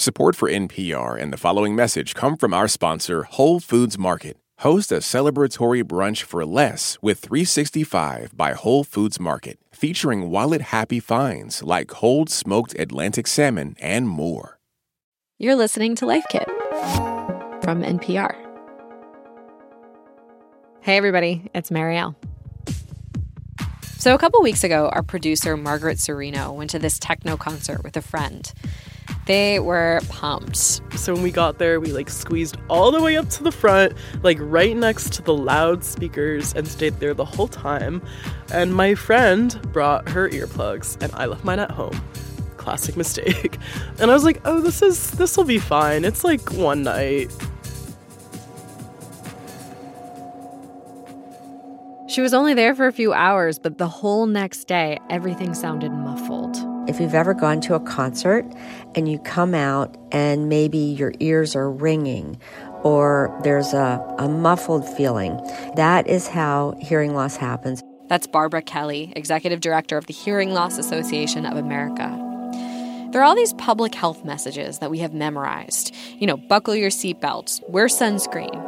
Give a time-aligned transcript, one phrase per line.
[0.00, 4.38] Support for NPR and the following message come from our sponsor, Whole Foods Market.
[4.60, 11.00] Host a celebratory brunch for less with 365 by Whole Foods Market, featuring wallet happy
[11.00, 14.58] finds like cold smoked Atlantic salmon and more.
[15.38, 16.48] You're listening to Life Kit
[17.62, 18.34] from NPR.
[20.80, 22.14] Hey, everybody, it's Marielle.
[23.98, 27.98] So, a couple weeks ago, our producer, Margaret Cirino, went to this techno concert with
[27.98, 28.50] a friend.
[29.26, 30.56] They were pumped.
[30.56, 33.92] So when we got there, we like squeezed all the way up to the front,
[34.22, 38.02] like right next to the loudspeakers, and stayed there the whole time.
[38.52, 42.00] And my friend brought her earplugs, and I left mine at home.
[42.56, 43.58] Classic mistake.
[44.00, 46.04] And I was like, oh, this is this will be fine.
[46.04, 47.30] It's like one night.
[52.10, 55.92] She was only there for a few hours, but the whole next day, everything sounded
[55.92, 56.56] muffled.
[56.90, 58.44] If you've ever gone to a concert
[58.96, 62.36] and you come out and maybe your ears are ringing
[62.82, 65.40] or there's a, a muffled feeling,
[65.76, 67.84] that is how hearing loss happens.
[68.08, 72.08] That's Barbara Kelly, Executive Director of the Hearing Loss Association of America.
[73.12, 75.94] There are all these public health messages that we have memorized.
[76.18, 78.60] You know, buckle your seatbelts, wear sunscreen.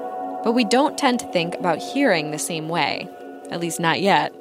[0.44, 3.08] But we don't tend to think about hearing the same way,
[3.50, 4.32] at least not yet.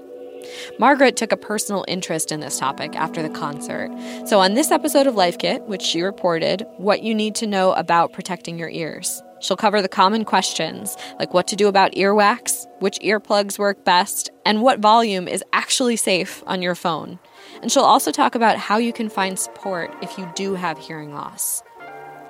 [0.80, 3.90] Margaret took a personal interest in this topic after the concert.
[4.26, 7.74] So, on this episode of Life Kit, which she reported, what you need to know
[7.74, 9.22] about protecting your ears.
[9.42, 14.30] She'll cover the common questions, like what to do about earwax, which earplugs work best,
[14.46, 17.18] and what volume is actually safe on your phone.
[17.62, 21.14] And she'll also talk about how you can find support if you do have hearing
[21.14, 21.64] loss.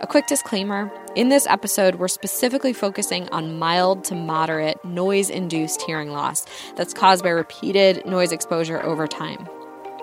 [0.02, 5.83] A quick disclaimer in this episode, we're specifically focusing on mild to moderate noise induced
[5.83, 6.44] hearing loss
[6.75, 9.47] that's caused by repeated noise exposure over time.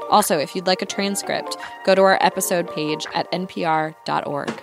[0.08, 4.62] Also, if you'd like a transcript, go to our episode page at npr.org.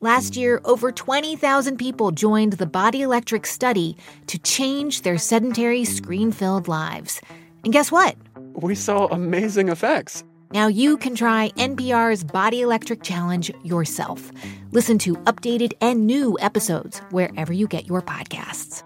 [0.00, 3.96] Last year, over 20,000 people joined the Body Electric study
[4.28, 7.20] to change their sedentary, screen filled lives.
[7.64, 8.14] And guess what?
[8.52, 10.22] We saw amazing effects.
[10.52, 14.30] Now you can try NPR's Body Electric Challenge yourself.
[14.70, 18.84] Listen to updated and new episodes wherever you get your podcasts.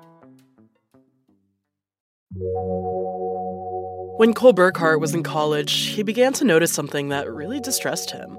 [4.16, 8.38] When Cole Burkhart was in college, he began to notice something that really distressed him.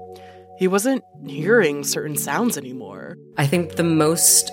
[0.58, 3.16] He wasn't hearing certain sounds anymore.
[3.36, 4.50] I think the most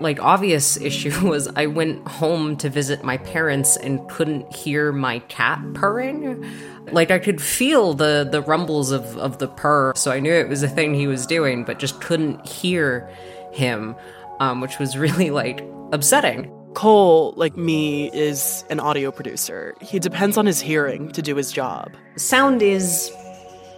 [0.00, 5.20] like obvious issue was I went home to visit my parents and couldn't hear my
[5.20, 6.44] cat purring.
[6.90, 10.48] Like I could feel the the rumbles of of the purr, so I knew it
[10.48, 13.08] was a thing he was doing, but just couldn't hear
[13.52, 13.94] him,
[14.40, 16.56] um, which was really like upsetting.
[16.74, 19.74] Cole, like me, is an audio producer.
[19.80, 21.96] He depends on his hearing to do his job.
[22.16, 23.10] Sound is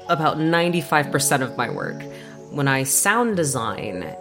[0.09, 2.03] about 95% of my work.
[2.51, 4.17] When I sound design,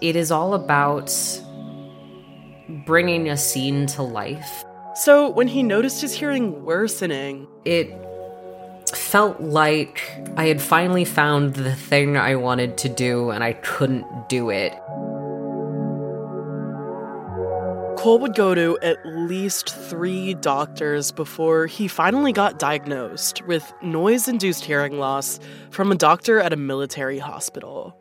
[0.00, 1.12] it is all about
[2.86, 4.64] bringing a scene to life.
[4.94, 7.90] So when he noticed his hearing worsening, it
[8.94, 10.02] felt like
[10.36, 14.72] I had finally found the thing I wanted to do and I couldn't do it.
[17.98, 24.28] Cole would go to at least three doctors before he finally got diagnosed with noise
[24.28, 25.40] induced hearing loss
[25.70, 28.00] from a doctor at a military hospital.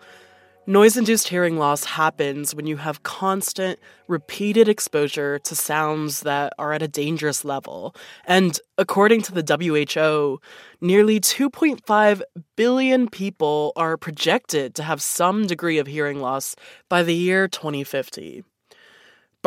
[0.67, 6.73] Noise induced hearing loss happens when you have constant, repeated exposure to sounds that are
[6.73, 7.95] at a dangerous level.
[8.25, 10.39] And according to the WHO,
[10.79, 12.21] nearly 2.5
[12.55, 16.55] billion people are projected to have some degree of hearing loss
[16.87, 18.43] by the year 2050.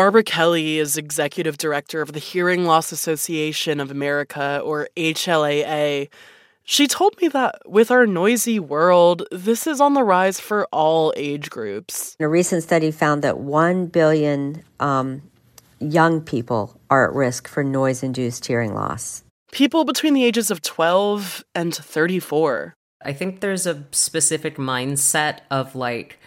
[0.00, 6.08] Barbara Kelly is executive director of the Hearing Loss Association of America, or HLAA.
[6.64, 11.12] She told me that with our noisy world, this is on the rise for all
[11.18, 12.16] age groups.
[12.18, 15.20] A recent study found that 1 billion um,
[15.80, 19.22] young people are at risk for noise induced hearing loss.
[19.52, 22.72] People between the ages of 12 and 34.
[23.04, 26.18] I think there's a specific mindset of like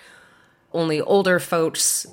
[0.74, 2.06] only older folks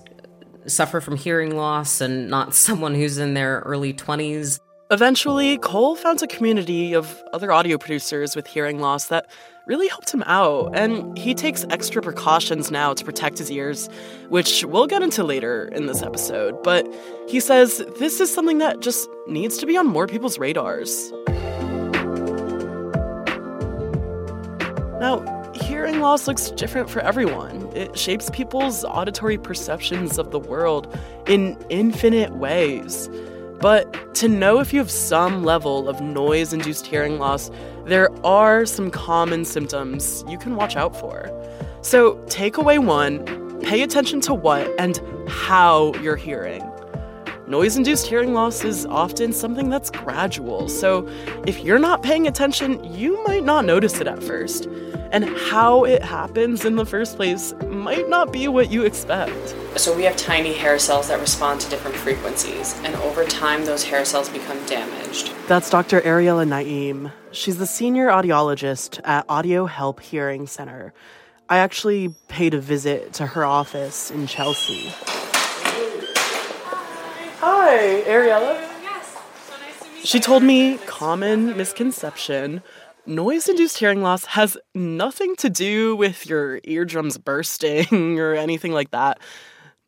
[0.66, 4.60] suffer from hearing loss and not someone who's in their early 20s.
[4.92, 9.30] Eventually, Cole found a community of other audio producers with hearing loss that
[9.66, 13.88] really helped him out, and he takes extra precautions now to protect his ears,
[14.30, 16.60] which we'll get into later in this episode.
[16.64, 16.92] But
[17.28, 21.12] he says this is something that just needs to be on more people's radars.
[24.98, 25.39] Now,
[25.80, 27.66] hearing loss looks different for everyone.
[27.74, 30.94] It shapes people's auditory perceptions of the world
[31.26, 33.08] in infinite ways.
[33.62, 37.50] But to know if you have some level of noise induced hearing loss,
[37.86, 41.30] there are some common symptoms you can watch out for.
[41.80, 43.24] So, takeaway one
[43.62, 45.00] pay attention to what and
[45.30, 46.62] how you're hearing.
[47.46, 51.08] Noise induced hearing loss is often something that's gradual, so
[51.46, 54.68] if you're not paying attention, you might not notice it at first
[55.12, 59.54] and how it happens in the first place might not be what you expect.
[59.76, 63.84] So, we have tiny hair cells that respond to different frequencies, and over time, those
[63.84, 65.32] hair cells become damaged.
[65.46, 66.00] That's Dr.
[66.00, 67.12] Ariella Naeem.
[67.32, 70.92] She's the senior audiologist at Audio Help Hearing Center.
[71.48, 74.92] I actually paid a visit to her office in Chelsea.
[77.42, 78.60] Hi, Ariella.
[78.82, 79.16] Yes,
[79.46, 82.62] so nice to meet She told me common misconception
[83.06, 88.90] noise induced hearing loss has nothing to do with your eardrums bursting or anything like
[88.90, 89.20] that.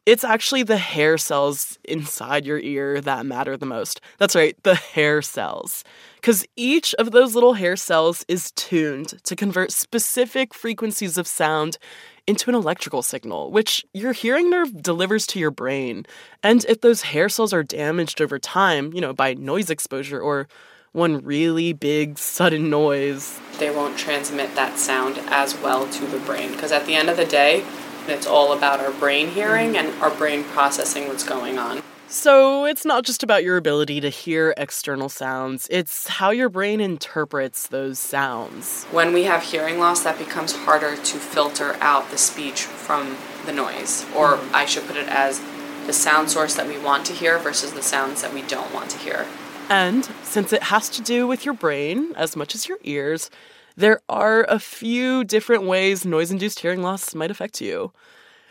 [0.05, 4.00] It's actually the hair cells inside your ear that matter the most.
[4.19, 5.85] That's right, the hair cells.
[6.17, 11.79] Because each of those little hair cells is tuned to convert specific frequencies of sound
[12.26, 16.05] into an electrical signal, which your hearing nerve delivers to your brain.
[16.43, 20.49] And if those hair cells are damaged over time, you know, by noise exposure or
[20.93, 23.41] one really big sudden noise.
[23.59, 27.17] They won't transmit that sound as well to the brain because at the end of
[27.17, 27.65] the day,
[28.06, 31.83] it's all about our brain hearing and our brain processing what's going on.
[32.09, 36.79] So, it's not just about your ability to hear external sounds, it's how your brain
[36.79, 38.85] interprets those sounds.
[38.91, 43.17] When we have hearing loss, that becomes harder to filter out the speech from
[43.47, 44.55] the noise, or mm-hmm.
[44.55, 45.41] I should put it as
[45.87, 48.91] the sound source that we want to hear versus the sounds that we don't want
[48.91, 49.27] to hear.
[49.73, 53.31] And since it has to do with your brain as much as your ears,
[53.75, 57.91] there are a few different ways noise induced hearing loss might affect you.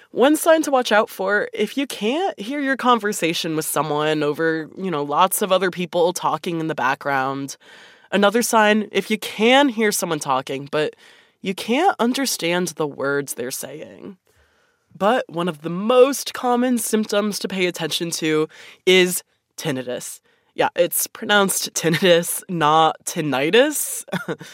[0.10, 4.68] One sign to watch out for if you can't hear your conversation with someone over,
[4.76, 7.56] you know, lots of other people talking in the background.
[8.12, 10.96] Another sign if you can hear someone talking, but
[11.42, 14.18] you can't understand the words they're saying.
[14.98, 18.50] But one of the most common symptoms to pay attention to
[18.88, 19.24] is
[19.56, 20.20] tinnitus.
[20.54, 24.06] Yeah, it's pronounced tinnitus, not tinnitus.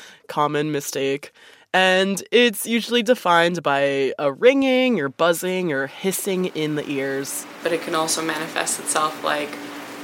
[0.28, 1.32] Common mistake.
[1.74, 7.46] And it's usually defined by a ringing or buzzing or hissing in the ears.
[7.64, 9.50] But it can also manifest itself like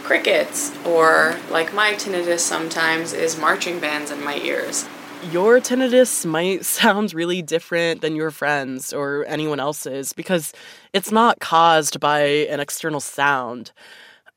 [0.04, 4.86] crickets, or like my tinnitus sometimes is marching bands in my ears.
[5.32, 10.54] Your tinnitus might sound really different than your friends or anyone else's because
[10.92, 13.72] it's not caused by an external sound.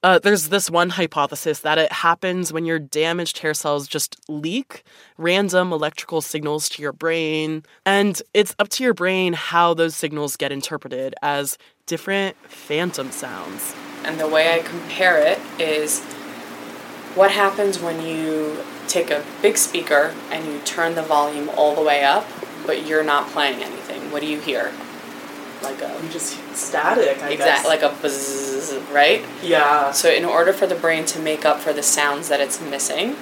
[0.02, 4.82] Uh, there's this one hypothesis that it happens when your damaged hair cells just leak
[5.16, 10.36] random electrical signals to your brain, and it's up to your brain how those signals
[10.36, 13.74] get interpreted as different phantom sounds.
[14.04, 16.00] And the way I compare it is
[17.14, 21.82] what happens when you take a big speaker and you turn the volume all the
[21.82, 22.26] way up,
[22.66, 24.12] but you're not playing anything.
[24.12, 24.72] What do you hear?
[25.62, 27.32] Like a You just static, I guess.
[27.32, 29.24] exactly like a buzz, right?
[29.42, 29.90] yeah.
[29.92, 33.16] So in order for the brain to make up for the sounds that it's missing,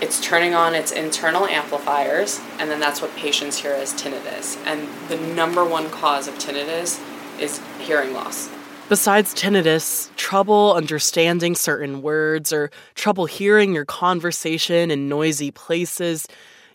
[0.00, 4.58] it's turning on its internal amplifiers, and then that's what patients hear as tinnitus.
[4.66, 7.00] And the number one cause of tinnitus
[7.40, 8.50] is hearing loss.
[8.88, 16.26] Besides tinnitus, trouble understanding certain words or trouble hearing your conversation in noisy places,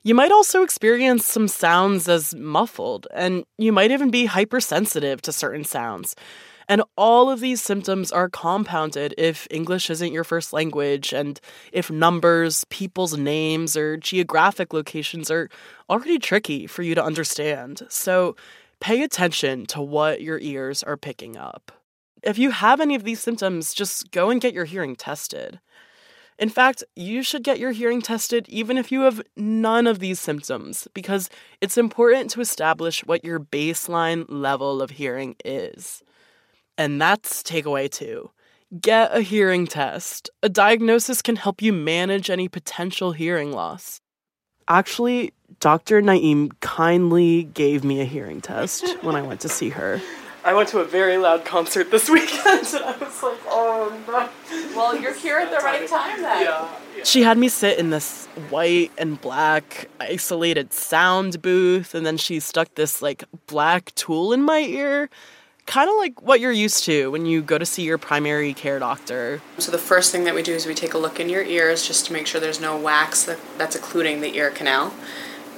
[0.03, 5.31] you might also experience some sounds as muffled, and you might even be hypersensitive to
[5.31, 6.15] certain sounds.
[6.67, 11.39] And all of these symptoms are compounded if English isn't your first language, and
[11.73, 15.49] if numbers, people's names, or geographic locations are
[15.89, 17.81] already tricky for you to understand.
[17.89, 18.35] So
[18.79, 21.71] pay attention to what your ears are picking up.
[22.21, 25.59] If you have any of these symptoms, just go and get your hearing tested.
[26.39, 30.21] In fact, you should get your hearing tested even if you have none of these
[30.21, 31.29] symptoms, because
[31.59, 36.01] it's important to establish what your baseline level of hearing is.
[36.77, 38.31] And that's takeaway two.
[38.79, 40.29] Get a hearing test.
[40.41, 43.99] A diagnosis can help you manage any potential hearing loss.
[44.69, 46.01] Actually, Dr.
[46.01, 49.99] Naeem kindly gave me a hearing test when I went to see her.
[50.43, 54.29] I went to a very loud concert this weekend and I was like, oh no.
[54.75, 56.43] Well, you're here at the right time then.
[56.43, 57.03] Yeah.
[57.03, 62.39] She had me sit in this white and black isolated sound booth, and then she
[62.39, 65.09] stuck this like black tool in my ear.
[65.65, 68.79] Kind of like what you're used to when you go to see your primary care
[68.79, 69.41] doctor.
[69.59, 71.85] So the first thing that we do is we take a look in your ears
[71.87, 74.93] just to make sure there's no wax that, that's occluding the ear canal.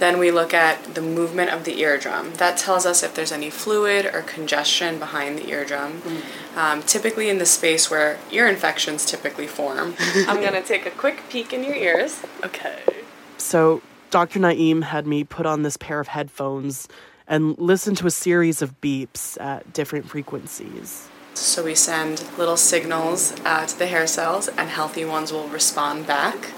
[0.02, 2.34] Then we look at the movement of the eardrum.
[2.38, 6.02] That tells us if there's any fluid or congestion behind the eardrum,
[6.56, 9.94] um, typically in the space where ear infections typically form.
[10.28, 12.24] I'm going to take a quick peek in your ears.
[12.44, 12.80] Okay.
[13.38, 14.40] So, Dr.
[14.40, 16.88] Naeem had me put on this pair of headphones
[17.28, 21.10] and listen to a series of beeps at different frequencies.
[21.36, 26.08] So we send little signals uh, to the hair cells, and healthy ones will respond
[26.08, 26.50] back.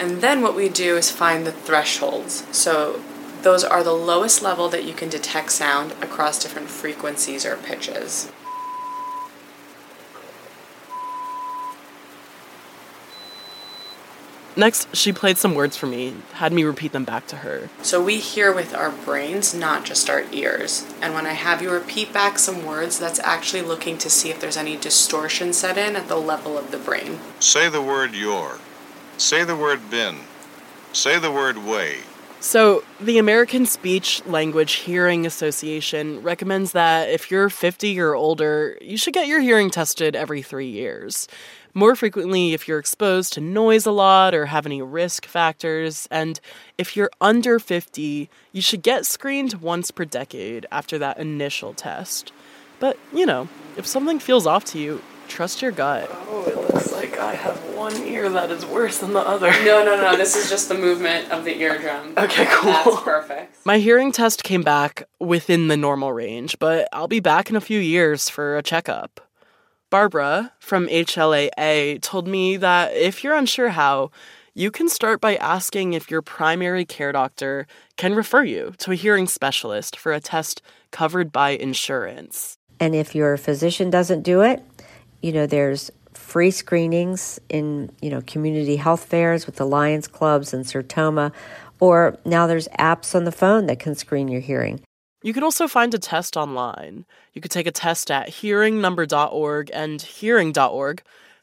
[0.00, 2.44] And then what we do is find the thresholds.
[2.56, 3.02] So
[3.42, 8.32] those are the lowest level that you can detect sound across different frequencies or pitches.
[14.56, 17.68] Next, she played some words for me, had me repeat them back to her.
[17.82, 20.86] So we hear with our brains, not just our ears.
[21.00, 24.40] And when I have you repeat back some words, that's actually looking to see if
[24.40, 27.20] there's any distortion set in at the level of the brain.
[27.38, 28.58] Say the word your.
[29.20, 30.16] Say the word bin.
[30.94, 31.98] Say the word way.
[32.40, 38.96] So, the American Speech Language Hearing Association recommends that if you're 50 or older, you
[38.96, 41.28] should get your hearing tested every three years.
[41.74, 46.08] More frequently if you're exposed to noise a lot or have any risk factors.
[46.10, 46.40] And
[46.78, 52.32] if you're under 50, you should get screened once per decade after that initial test.
[52.78, 56.10] But, you know, if something feels off to you, trust your gut.
[56.28, 59.50] Oh, it looks like I have one ear that is worse than the other.
[59.64, 60.16] No, no, no.
[60.16, 62.14] This is just the movement of the eardrum.
[62.18, 62.72] Okay, cool.
[62.72, 63.56] That's perfect.
[63.64, 67.60] My hearing test came back within the normal range, but I'll be back in a
[67.60, 69.20] few years for a checkup.
[69.88, 74.10] Barbara from HLAA told me that if you're unsure how,
[74.54, 78.96] you can start by asking if your primary care doctor can refer you to a
[78.96, 80.60] hearing specialist for a test
[80.90, 82.58] covered by insurance.
[82.78, 84.62] And if your physician doesn't do it,
[85.22, 90.52] you know, there's free screenings in, you know, community health fairs with the Lions Clubs
[90.52, 91.32] and Sertoma,
[91.78, 94.80] or now there's apps on the phone that can screen your hearing.
[95.22, 97.04] You can also find a test online.
[97.34, 101.02] You could take a test at hearingnumber.org and hearing.org,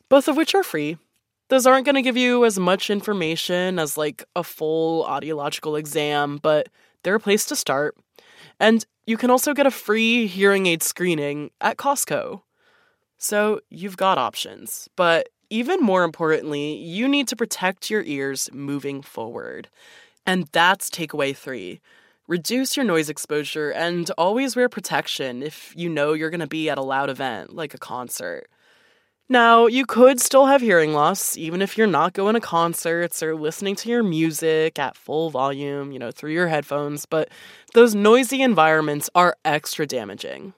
[0.09, 0.97] both of which are free.
[1.49, 6.39] Those aren't going to give you as much information as like a full audiological exam,
[6.41, 6.69] but
[7.03, 7.95] they're a place to start.
[8.59, 12.41] And you can also get a free hearing aid screening at Costco.
[13.17, 19.01] So you've got options, but even more importantly, you need to protect your ears moving
[19.01, 19.69] forward.
[20.25, 21.79] And that's takeaway three.
[22.27, 26.69] Reduce your noise exposure and always wear protection if you know you're going to be
[26.69, 28.47] at a loud event like a concert.
[29.29, 33.35] Now, you could still have hearing loss even if you're not going to concerts or
[33.35, 37.29] listening to your music at full volume, you know, through your headphones, but
[37.73, 40.53] those noisy environments are extra damaging.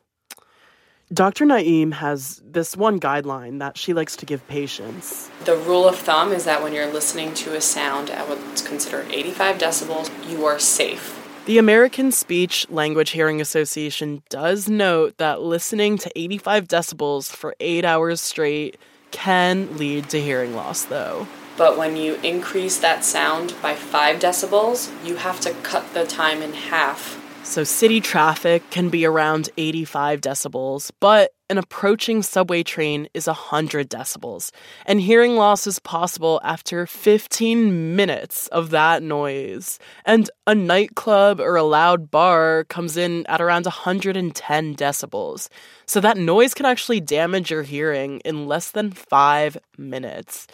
[1.12, 1.46] Dr.
[1.46, 5.28] Naeem has this one guideline that she likes to give patients.
[5.46, 9.08] The rule of thumb is that when you're listening to a sound at what's considered
[9.12, 11.16] 85 decibels, you are safe.
[11.48, 17.86] The American Speech Language Hearing Association does note that listening to 85 decibels for eight
[17.86, 18.78] hours straight
[19.10, 21.26] can lead to hearing loss, though.
[21.58, 26.44] But when you increase that sound by 5 decibels, you have to cut the time
[26.44, 27.19] in half
[27.50, 33.90] so, city traffic can be around 85 decibels, but an approaching subway train is 100
[33.90, 34.52] decibels,
[34.86, 39.80] and hearing loss is possible after 15 minutes of that noise.
[40.06, 45.50] And a nightclub or a loud bar comes in at around 110 decibels.
[45.88, 50.46] So, that noise can actually damage your hearing in less than five minutes.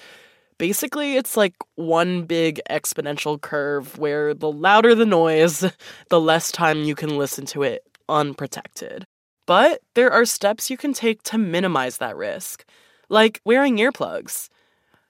[0.57, 5.65] Basically, it's like one big exponential curve where the louder the noise,
[6.09, 9.05] the less time you can listen to it unprotected.
[9.45, 12.65] But there are steps you can take to minimize that risk,
[13.09, 14.50] like wearing earplugs.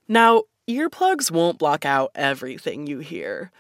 [0.08, 3.52] Now, earplugs won't block out everything you hear.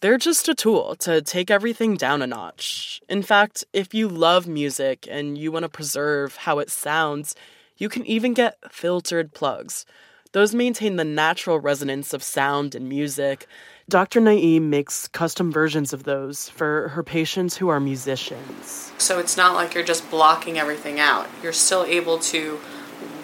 [0.00, 3.00] They're just a tool to take everything down a notch.
[3.08, 7.34] In fact, if you love music and you want to preserve how it sounds,
[7.76, 9.84] you can even get filtered plugs.
[10.32, 13.48] Those maintain the natural resonance of sound and music.
[13.88, 14.20] Dr.
[14.20, 18.92] Naeem makes custom versions of those for her patients who are musicians.
[18.98, 21.28] So it's not like you're just blocking everything out.
[21.42, 22.60] You're still able to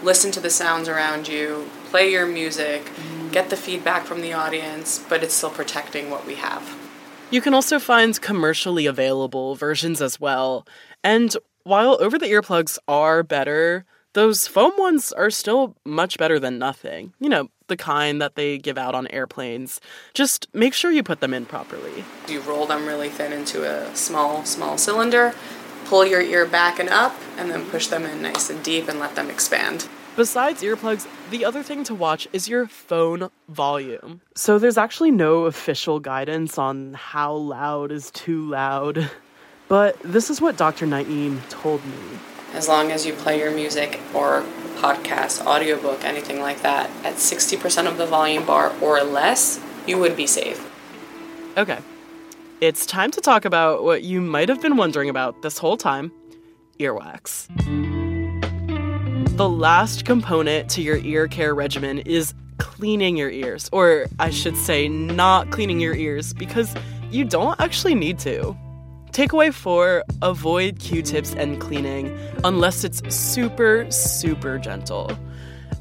[0.03, 3.29] listen to the sounds around you, play your music, mm-hmm.
[3.29, 6.77] get the feedback from the audience, but it's still protecting what we have.
[7.31, 10.67] You can also find commercially available versions as well.
[11.05, 13.85] And while over the earplugs are better,
[14.17, 17.13] those foam ones are still much better than nothing.
[17.21, 19.79] You know, the kind that they give out on airplanes.
[20.15, 22.03] Just make sure you put them in properly.
[22.27, 25.35] You roll them really thin into a small, small cylinder,
[25.85, 28.99] pull your ear back and up, and then push them in nice and deep and
[28.99, 29.87] let them expand.
[30.17, 34.23] Besides earplugs, the other thing to watch is your phone volume.
[34.35, 39.11] So there's actually no official guidance on how loud is too loud.
[39.69, 40.87] But this is what Dr.
[40.87, 42.19] Naeem told me.
[42.57, 44.43] As long as you play your music or
[44.77, 50.17] podcast, audiobook, anything like that, at 60% of the volume bar or less, you would
[50.17, 50.67] be safe.
[51.59, 51.79] Okay.
[52.63, 56.11] It's time to talk about what you might have been wondering about this whole time
[56.81, 57.47] earwax.
[59.37, 64.57] The last component to your ear care regimen is cleaning your ears, or I should
[64.57, 66.75] say, not cleaning your ears, because
[67.11, 68.57] you don't actually need to.
[69.17, 75.11] Takeaway four avoid q tips and cleaning unless it's super, super gentle.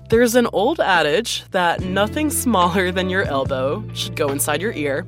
[0.08, 5.06] There's an old adage that nothing smaller than your elbow should go inside your ear.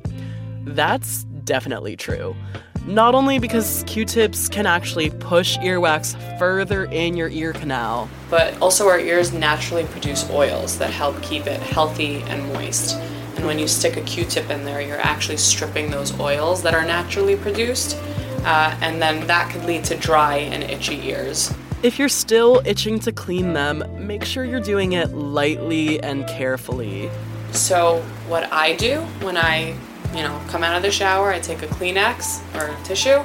[0.66, 2.36] That's definitely true.
[2.84, 8.60] Not only because q tips can actually push earwax further in your ear canal, but
[8.60, 13.00] also our ears naturally produce oils that help keep it healthy and moist.
[13.38, 16.74] And when you stick a q tip in there, you're actually stripping those oils that
[16.74, 17.96] are naturally produced
[18.44, 21.54] uh, and then that could lead to dry and itchy ears.
[21.82, 27.10] If you're still itching to clean them, make sure you're doing it lightly and carefully.
[27.52, 29.76] So, what I do when I,
[30.12, 33.22] you know, come out of the shower, I take a Kleenex or tissue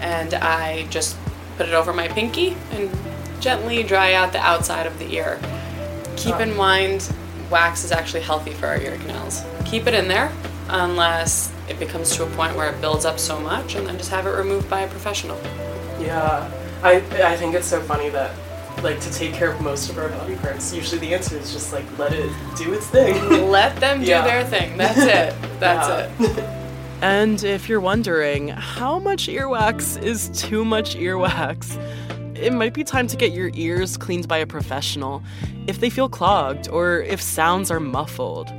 [0.00, 1.16] and I just
[1.58, 2.90] put it over my pinky and
[3.38, 5.38] gently dry out the outside of the ear.
[6.16, 7.12] Keep in mind,
[7.50, 9.42] wax is actually healthy for our ear canals.
[9.64, 10.32] Keep it in there
[10.68, 14.10] unless it becomes to a point where it builds up so much and then just
[14.10, 15.38] have it removed by a professional.
[16.00, 16.50] Yeah.
[16.82, 18.34] I I think it's so funny that
[18.82, 21.72] like to take care of most of our body parts, usually the answer is just
[21.72, 23.14] like let it do its thing.
[23.50, 24.24] let them do yeah.
[24.24, 24.76] their thing.
[24.76, 25.60] That's it.
[25.60, 26.44] That's it.
[27.02, 31.78] and if you're wondering, how much earwax is too much earwax?
[32.40, 35.22] It might be time to get your ears cleaned by a professional
[35.66, 38.50] if they feel clogged or if sounds are muffled.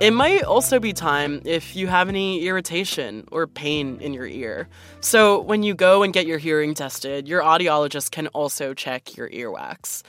[0.00, 4.68] It might also be time if you have any irritation or pain in your ear.
[5.00, 9.30] So, when you go and get your hearing tested, your audiologist can also check your
[9.30, 10.02] earwax.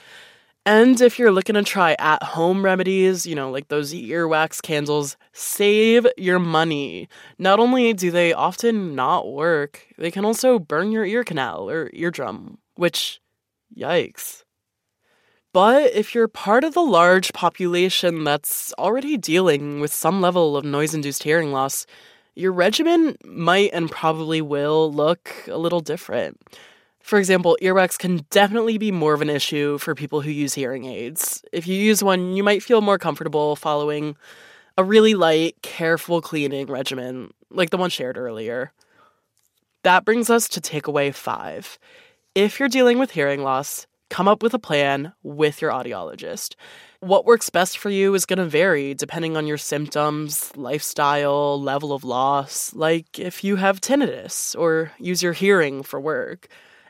[0.66, 5.16] And if you're looking to try at home remedies, you know, like those earwax candles,
[5.32, 7.08] save your money.
[7.38, 11.90] Not only do they often not work, they can also burn your ear canal or
[11.92, 13.20] eardrum, which,
[13.76, 14.44] yikes.
[15.52, 20.64] But if you're part of the large population that's already dealing with some level of
[20.64, 21.86] noise induced hearing loss,
[22.34, 26.40] your regimen might and probably will look a little different.
[27.00, 30.86] For example, earwax can definitely be more of an issue for people who use hearing
[30.86, 31.44] aids.
[31.52, 34.16] If you use one, you might feel more comfortable following
[34.76, 38.72] a really light, careful cleaning regimen, like the one shared earlier.
[39.84, 41.78] That brings us to takeaway five.
[42.34, 46.56] If you're dealing with hearing loss, come up with a plan with your audiologist.
[46.98, 51.92] What works best for you is going to vary depending on your symptoms, lifestyle, level
[51.92, 56.48] of loss, like if you have tinnitus or use your hearing for work.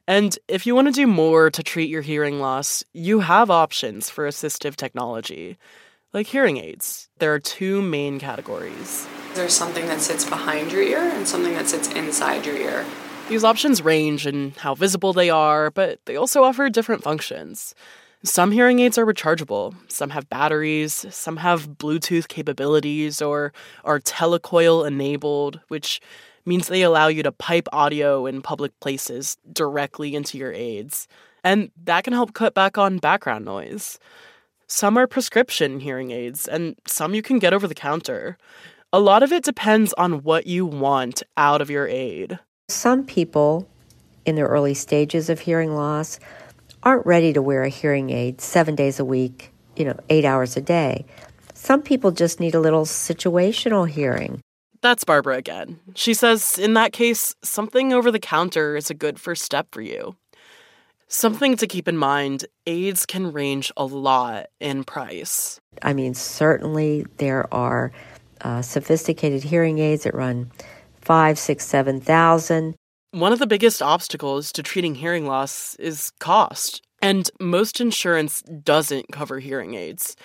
[0.09, 4.09] And if you want to do more to treat your hearing loss, you have options
[4.09, 5.59] for assistive technology,
[6.15, 7.11] like hearing aids.
[7.19, 9.07] There are two main categories.
[9.35, 12.87] There's something that sits behind your ear and something that sits inside your ear.
[13.29, 17.75] These options range in how visible they are, but they also offer different functions.
[18.23, 24.87] Some hearing aids are rechargeable, some have batteries, some have Bluetooth capabilities or are telecoil
[24.87, 26.01] enabled, which
[26.45, 31.09] means they allow you to pipe audio in public places directly into your aids.
[31.43, 33.99] And that can help cut back on background noise.
[34.67, 38.37] Some are prescription hearing aids, and some you can get over the counter.
[38.93, 42.39] A lot of it depends on what you want out of your aid.
[42.75, 43.69] Some people
[44.27, 46.19] in their early stages of hearing loss
[46.83, 50.57] aren't ready to wear a hearing aid seven days a week, you know, eight hours
[50.57, 51.07] a day.
[51.55, 54.41] Some people just need a little situational hearing.
[54.83, 55.79] That's Barbara again.
[55.95, 59.81] She says in that case, something over the counter is a good first step for
[59.81, 60.17] you.
[61.07, 65.61] Something to keep in mind aids can range a lot in price.
[65.81, 67.93] I mean, certainly there are
[68.41, 70.51] uh, sophisticated hearing aids that run
[71.05, 72.75] five, six, seven thousand.
[73.13, 79.13] One of the biggest obstacles to treating hearing loss is cost, and most insurance doesn't
[79.13, 80.17] cover hearing aids.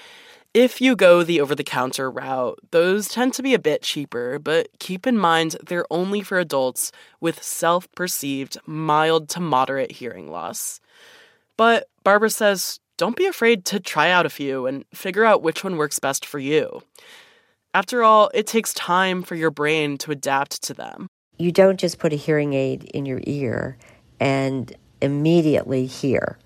[0.53, 4.39] If you go the over the counter route, those tend to be a bit cheaper,
[4.39, 10.31] but keep in mind they're only for adults with self perceived mild to moderate hearing
[10.31, 10.79] loss.
[11.55, 15.63] But Barbara says don't be afraid to try out a few and figure out which
[15.63, 16.81] one works best for you.
[17.79, 21.07] After all, it takes time for your brain to adapt to them.
[21.37, 23.77] You don't just put a hearing aid in your ear
[24.19, 24.69] and
[25.01, 26.37] immediately hear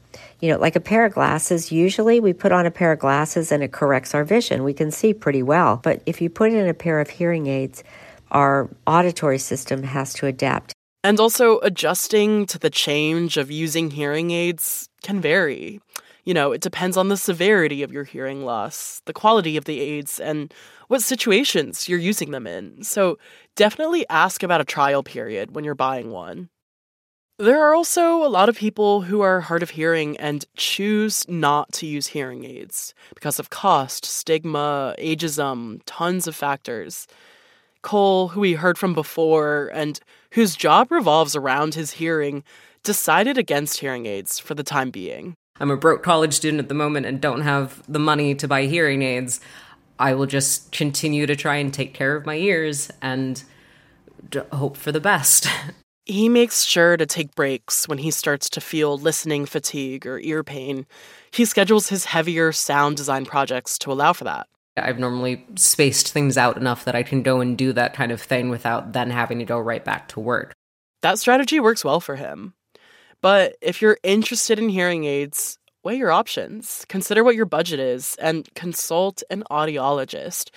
[0.42, 3.52] you know, like a pair of glasses, usually we put on a pair of glasses
[3.52, 4.64] and it corrects our vision.
[4.64, 5.80] We can see pretty well.
[5.82, 7.84] But if you put in a pair of hearing aids,
[8.30, 10.74] our auditory system has to adapt.
[11.04, 15.82] And also, adjusting to the change of using hearing aids can vary.
[16.24, 19.82] You know, it depends on the severity of your hearing loss, the quality of the
[19.82, 20.54] aids, and
[20.88, 22.84] what situations you're using them in.
[22.84, 23.18] So,
[23.56, 26.50] definitely ask about a trial period when you're buying one.
[27.40, 31.74] There are also a lot of people who are hard of hearing and choose not
[31.74, 37.08] to use hearing aids because of cost, stigma, ageism, tons of factors.
[37.82, 40.00] Cole, who we heard from before and
[40.34, 42.44] whose job revolves around his hearing,
[42.84, 45.36] decided against hearing aids for the time being.
[45.64, 48.66] I'm a broke college student at the moment and don't have the money to buy
[48.66, 49.40] hearing aids.
[49.98, 53.42] I will just continue to try and take care of my ears and
[54.52, 55.48] hope for the best.
[56.06, 60.44] He makes sure to take breaks when he starts to feel listening fatigue or ear
[60.44, 60.86] pain.
[61.32, 64.48] He schedules his heavier sound design projects to allow for that.
[64.76, 68.22] I've normally spaced things out enough that I can go and do that kind of
[68.22, 70.52] thing without then having to go right back to work.
[71.04, 72.54] That strategy works well for him.
[73.24, 78.18] But if you're interested in hearing aids, weigh your options, consider what your budget is,
[78.22, 80.50] and consult an audiologist.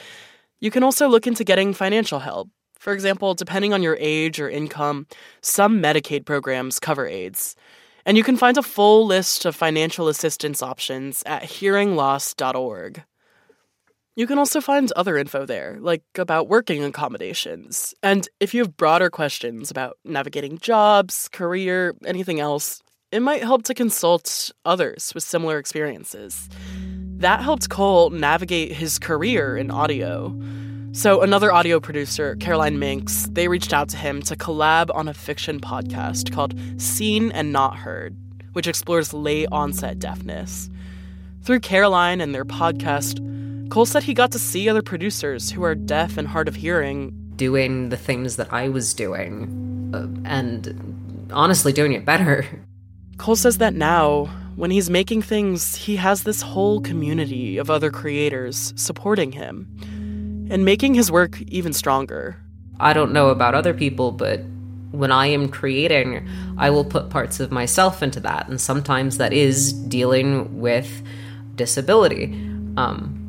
[0.59, 2.49] You can also look into getting financial help.
[2.77, 5.07] For example, depending on your age or income,
[5.43, 7.55] some Medicaid programs cover aids.
[8.05, 13.05] And you can find a full list of financial assistance options at hearingloss.org.
[14.19, 17.95] You can also find other info there, like about working accommodations.
[18.03, 23.65] And if you have broader questions about navigating jobs, career, anything else, it might help
[23.65, 26.49] to consult others with similar experiences.
[27.19, 30.35] That helped Cole navigate his career in audio.
[30.93, 35.15] So, another audio producer, Caroline Minks, they reached out to him to collab on a
[35.15, 38.17] fiction podcast called Seen and Not Heard,
[38.55, 40.71] which explores late onset deafness.
[41.43, 43.21] Through Caroline and their podcast,
[43.69, 47.13] Cole said he got to see other producers who are deaf and hard of hearing
[47.37, 52.47] doing the things that I was doing uh, and honestly doing it better.
[53.19, 54.27] Cole says that now,
[54.57, 59.69] when he's making things, he has this whole community of other creators supporting him
[60.51, 62.37] and making his work even stronger.
[62.79, 64.41] I don't know about other people, but
[64.93, 66.27] when I am creating,
[66.57, 71.03] I will put parts of myself into that, and sometimes that is dealing with
[71.57, 72.33] disability.
[72.77, 73.26] Um,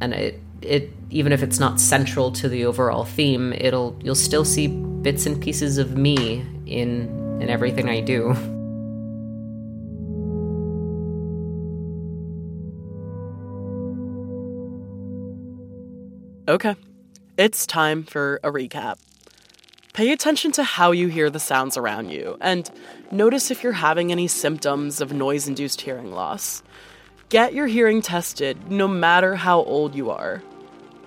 [0.00, 4.44] and it it even if it's not central to the overall theme, it'll you'll still
[4.44, 8.34] see bits and pieces of me in in everything I do.
[16.48, 16.74] Okay,
[17.36, 18.96] it's time for a recap.
[19.92, 22.70] Pay attention to how you hear the sounds around you and
[23.10, 26.62] notice if you're having any symptoms of noise induced hearing loss.
[27.30, 30.42] Get your hearing tested no matter how old you are.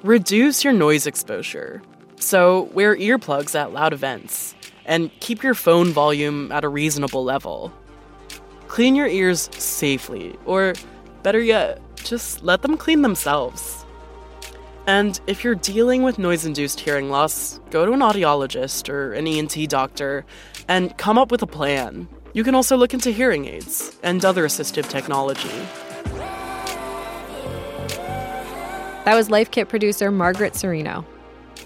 [0.03, 1.81] Reduce your noise exposure.
[2.17, 4.55] So, wear earplugs at loud events
[4.85, 7.73] and keep your phone volume at a reasonable level.
[8.69, 10.75] Clean your ears safely, or
[11.23, 13.85] better yet, just let them clean themselves.
[14.87, 19.27] And if you're dealing with noise induced hearing loss, go to an audiologist or an
[19.27, 20.25] ENT doctor
[20.69, 22.07] and come up with a plan.
[22.31, 25.51] You can also look into hearing aids and other assistive technology.
[29.05, 31.03] That was Life Kit producer Margaret Cirino.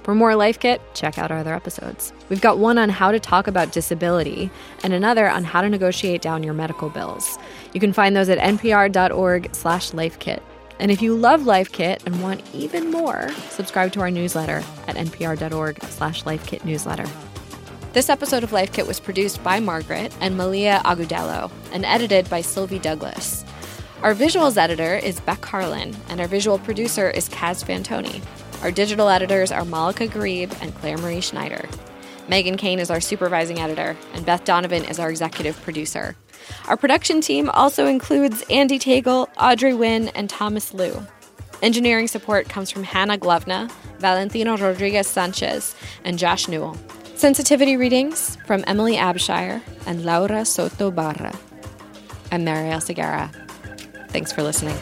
[0.01, 2.11] For more Life Kit, check out our other episodes.
[2.29, 4.49] We've got one on how to talk about disability
[4.83, 7.37] and another on how to negotiate down your medical bills.
[7.73, 10.39] You can find those at npr.org/lifekit.
[10.79, 14.95] And if you love Life Kit and want even more, subscribe to our newsletter at
[14.95, 17.07] npr.org slash lifekitnewsletter.
[17.93, 22.41] This episode of Life Kit was produced by Margaret and Malia Agudelo and edited by
[22.41, 23.46] Sylvie Douglis.
[24.03, 28.21] Our visuals editor is Beck Harlan, and our visual producer is Kaz Fantoni.
[28.61, 31.67] Our digital editors are Malika Gharib and Claire Marie Schneider.
[32.27, 36.15] Meghan Keane is our supervising editor, and Beth Donovan is our executive producer.
[36.67, 41.01] Our production team also includes Andy Tagle, Audrey Nguyen, and Thomas Lu.
[41.63, 46.77] Engineering support comes from Hannah Gluvna, Valentino Rodriguez Sanchez, and Josh Newell.
[47.15, 51.33] Sensitivity readings from Emily Abshire and Laura Soto Barra.
[52.31, 53.46] I'm Marielle Segarra.
[54.09, 54.77] Thanks for listening.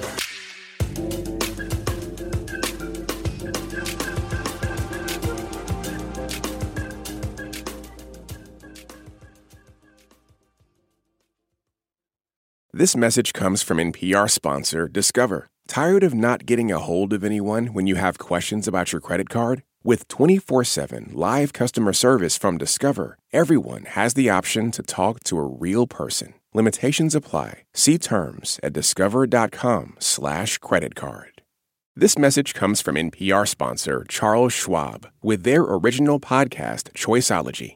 [12.77, 15.47] This message comes from NPR sponsor Discover.
[15.65, 19.29] Tired of not getting a hold of anyone when you have questions about your credit
[19.29, 19.63] card?
[19.81, 25.38] With 24 7 live customer service from Discover, everyone has the option to talk to
[25.38, 26.33] a real person.
[26.56, 27.63] Limitations apply.
[27.74, 31.41] See terms at discover.com/slash credit card.
[31.98, 37.76] This message comes from NPR sponsor Charles Schwab with their original podcast, Choiceology.